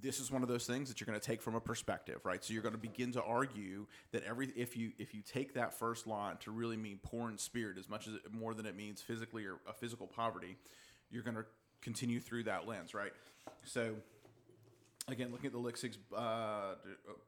[0.00, 2.42] this is one of those things that you're going to take from a perspective, right?
[2.42, 5.74] So you're going to begin to argue that every if you if you take that
[5.74, 8.74] first line to really mean poor in spirit as much as it, more than it
[8.74, 10.56] means physically or a physical poverty,
[11.10, 11.44] you're going to
[11.82, 13.12] continue through that lens, right?
[13.64, 13.94] So
[15.08, 16.76] again, looking at the lexics, uh,
[17.08, 17.18] oh,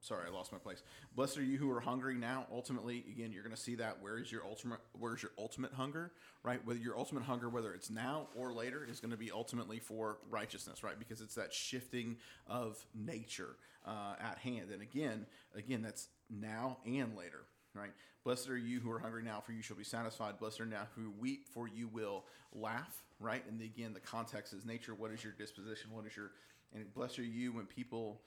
[0.00, 0.82] sorry, I lost my place.
[1.14, 2.46] Blessed are you who are hungry now.
[2.52, 4.00] Ultimately, again, you're going to see that.
[4.00, 4.80] Where is your ultimate?
[4.92, 6.12] Where's your ultimate hunger?
[6.42, 6.64] Right?
[6.64, 10.18] Whether your ultimate hunger, whether it's now or later, is going to be ultimately for
[10.30, 10.98] righteousness, right?
[10.98, 13.56] Because it's that shifting of nature
[13.86, 14.70] uh, at hand.
[14.72, 17.44] And again, again, that's now and later.
[17.74, 17.90] Right.
[18.24, 20.38] Blessed are you who are hungry now, for you shall be satisfied.
[20.38, 23.04] Blessed are now who weep, for you will laugh.
[23.20, 23.44] Right.
[23.48, 24.94] And again, the context is nature.
[24.94, 25.90] What is your disposition?
[25.92, 26.32] What is your
[26.74, 28.20] and blessed are you when people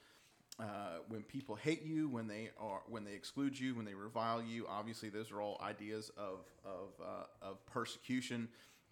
[0.58, 4.42] uh, when people hate you, when they are when they exclude you, when they revile
[4.42, 4.66] you.
[4.68, 8.48] Obviously, those are all ideas of of uh, of persecution.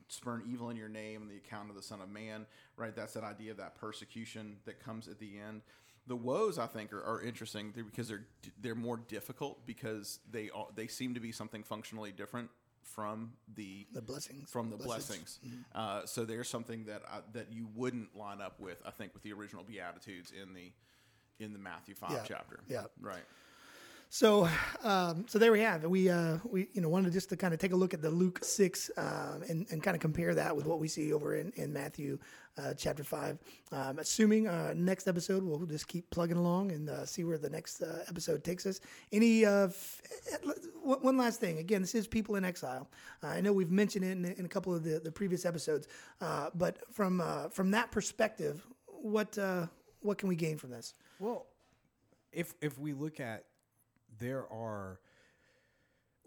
[0.08, 2.46] Spurn evil in your name, the account of the Son of Man.
[2.76, 5.62] Right, that's that idea of that persecution that comes at the end.
[6.06, 8.26] The woes, I think, are, are interesting because they're
[8.60, 12.50] they're more difficult because they are, they seem to be something functionally different
[12.82, 15.38] from the the blessings from the blessings.
[15.74, 19.22] Uh, so there's something that I, that you wouldn't line up with, I think, with
[19.22, 20.72] the original Beatitudes in the
[21.40, 22.22] in the Matthew five Yeah.
[22.26, 22.60] chapter.
[22.68, 22.84] Yeah.
[23.00, 23.24] right.
[24.12, 24.48] So,
[24.82, 25.88] um, so there we have it.
[25.90, 28.10] We, uh, we, you know, wanted just to kind of take a look at the
[28.10, 31.52] Luke six um, and, and kind of compare that with what we see over in,
[31.54, 32.18] in Matthew
[32.58, 33.38] uh, chapter five.
[33.70, 37.50] Um, assuming uh, next episode we'll just keep plugging along and uh, see where the
[37.50, 38.80] next uh, episode takes us.
[39.12, 40.02] Any uh, f-
[40.82, 41.58] one one last thing?
[41.58, 42.88] Again, this is people in exile.
[43.22, 45.86] Uh, I know we've mentioned it in, in a couple of the, the previous episodes,
[46.20, 49.68] uh, but from uh, from that perspective, what uh,
[50.00, 50.94] what can we gain from this?
[51.18, 51.46] Well,
[52.32, 53.44] if if we look at
[54.18, 55.00] there are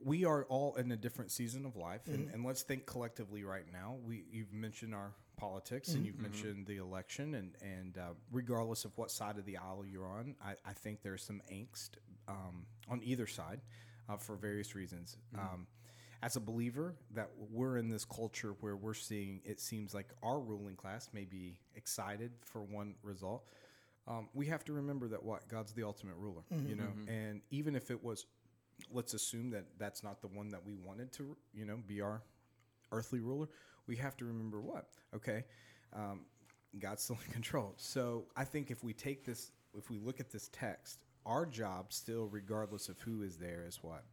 [0.03, 2.07] we are all in a different season of life.
[2.07, 3.95] And, and let's think collectively right now.
[4.05, 8.91] We you've mentioned our politics and you've mentioned the election and and uh, regardless of
[8.97, 11.89] what side of the aisle you're on i, I think there's some angst
[12.27, 13.59] um, on either side
[14.09, 15.17] uh, for various reasons.
[15.35, 15.67] Um,
[16.21, 20.39] as a believer that we're in this culture where we're seeing it seems like our
[20.39, 23.43] ruling class may be excited for one result
[24.07, 25.47] um, we have to remember that what?
[25.47, 28.25] God's the ultimate ruler, you know, and even if it was,
[28.91, 32.21] let's assume that that's not the one that we wanted to, you know, be our
[32.91, 33.47] earthly ruler.
[33.87, 35.43] We have to remember what, okay,
[35.93, 36.21] um,
[36.79, 37.73] God's still in control.
[37.77, 41.93] So I think if we take this, if we look at this text, our job
[41.93, 44.03] still, regardless of who is there, is what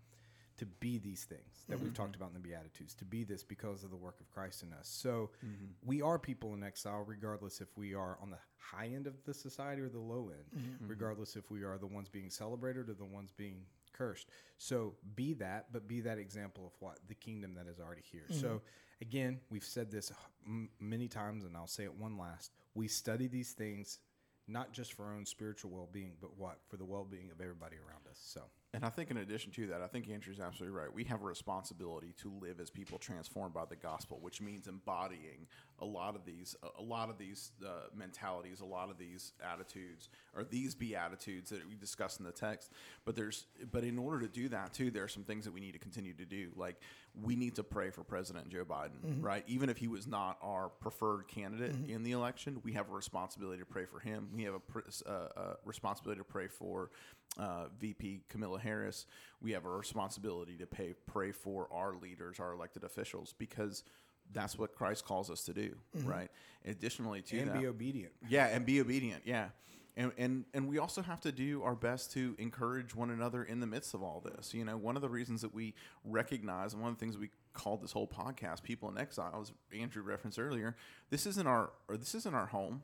[0.60, 2.02] to be these things that we've mm-hmm.
[2.02, 4.74] talked about in the Beatitudes, to be this because of the work of Christ in
[4.74, 4.86] us.
[4.86, 5.66] So mm-hmm.
[5.82, 9.32] we are people in exile, regardless if we are on the high end of the
[9.32, 10.86] society or the low end, mm-hmm.
[10.86, 13.62] regardless if we are the ones being celebrated or the ones being
[13.94, 14.28] cursed.
[14.58, 18.26] So be that, but be that example of what the kingdom that is already here.
[18.30, 18.60] So
[19.00, 20.12] again, we've said this
[20.46, 22.52] m- many times, and I'll say it one last.
[22.74, 23.98] We study these things
[24.46, 28.06] not just for our own spiritual well-being, but what for the well-being of everybody around
[28.10, 28.18] us.
[28.20, 28.42] So
[28.72, 30.92] And I think in addition to that, I think Andrew's absolutely right.
[30.92, 35.48] We have a responsibility to live as people transformed by the gospel, which means embodying
[35.80, 40.08] a lot of these, a lot of these uh, mentalities, a lot of these attitudes,
[40.36, 42.70] or these beatitudes that we discuss in the text.
[43.04, 45.60] But there's, but in order to do that too, there are some things that we
[45.60, 46.50] need to continue to do.
[46.54, 46.76] Like
[47.20, 49.42] we need to pray for President Joe Biden, right?
[49.48, 53.58] Even if he was not our preferred candidate in the election, we have a responsibility
[53.58, 54.28] to pray for him.
[54.32, 56.90] We have a, pr- uh, uh, responsibility to pray for
[57.38, 59.06] uh, VP Kamala Harris.
[59.40, 63.84] We have a responsibility to pay, pray for our leaders, our elected officials, because
[64.32, 66.30] that's what Christ calls us to do, right?
[66.64, 68.12] Additionally to and that, be obedient.
[68.28, 69.22] yeah, and be obedient.
[69.24, 69.48] Yeah.
[69.96, 73.58] And, and and we also have to do our best to encourage one another in
[73.58, 74.54] the midst of all this.
[74.54, 77.30] You know, one of the reasons that we recognize, and one of the things we
[77.54, 80.76] called this whole podcast, "People in Exile," as Andrew referenced earlier.
[81.10, 82.82] This isn't our, or this isn't our home.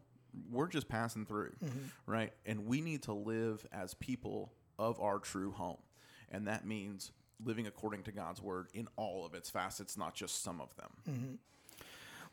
[0.51, 1.53] We're just passing through,
[2.07, 2.33] right?
[2.44, 5.79] And we need to live as people of our true home,
[6.31, 7.12] and that means
[7.44, 11.38] living according to God's word in all of its facets, not just some of them.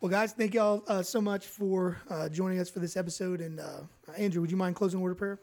[0.01, 3.39] Well, guys, thank y'all uh, so much for uh, joining us for this episode.
[3.39, 3.81] And uh,
[4.17, 5.39] Andrew, would you mind closing word of prayer?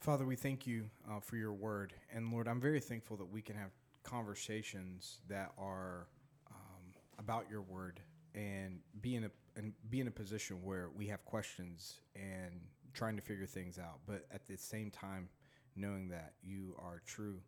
[0.00, 1.92] Father, we thank you uh, for your word.
[2.14, 3.70] And Lord, I'm very thankful that we can have
[4.02, 6.06] conversations that are
[6.50, 8.00] um, about your word
[8.34, 12.60] and be in a and be in a position where we have questions and
[12.94, 15.28] trying to figure things out, but at the same time
[15.76, 17.38] knowing that you are true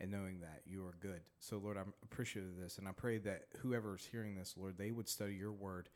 [0.00, 1.20] and knowing that you are good.
[1.38, 4.76] So Lord, I'm appreciative of this and I pray that whoever is hearing this, Lord,
[4.78, 5.88] they would study your word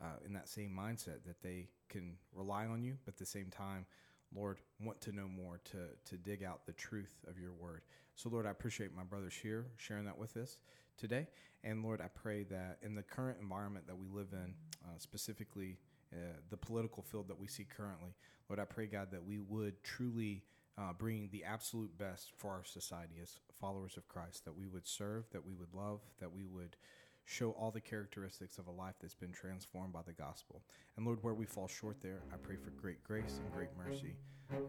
[0.00, 3.50] uh, in that same mindset that they can rely on you, but at the same
[3.50, 3.86] time,
[4.34, 7.82] Lord, want to know more to to dig out the truth of your word.
[8.14, 10.58] So, Lord, I appreciate my brothers here sharing that with us
[10.96, 11.28] today.
[11.64, 15.78] And Lord, I pray that in the current environment that we live in, uh, specifically
[16.12, 16.16] uh,
[16.50, 18.14] the political field that we see currently,
[18.48, 20.42] Lord, I pray, God, that we would truly
[20.76, 24.86] uh, bring the absolute best for our society as followers of Christ, that we would
[24.86, 26.76] serve, that we would love, that we would
[27.24, 30.62] show all the characteristics of a life that's been transformed by the gospel.
[30.96, 34.14] And Lord, where we fall short there, I pray for great grace and great mercy.
[34.50, 34.68] Lord,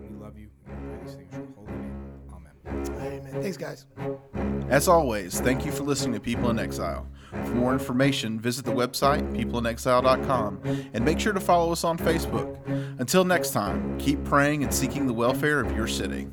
[0.00, 2.04] we love you and we pray these things in your holy name.
[2.32, 2.52] Amen.
[3.00, 3.42] Amen.
[3.42, 3.86] Thanks, guys.
[4.68, 7.06] As always, thank you for listening to People in Exile.
[7.30, 10.60] For more information, visit the website, peopleinexile.com,
[10.94, 12.58] and make sure to follow us on Facebook.
[13.00, 16.28] Until next time, keep praying and seeking the welfare of your city.